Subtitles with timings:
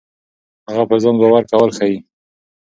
[0.69, 1.97] هغه پر ځان باور کول ښيي.